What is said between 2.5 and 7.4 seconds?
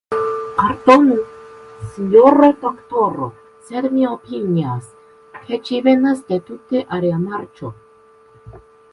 doktoro, sed mi opinias, ke ĝi venas de tute alia